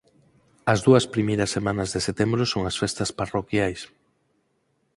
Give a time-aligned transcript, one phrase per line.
[0.73, 3.79] As dúas primeiras semanas de setembro son as festas parroquiais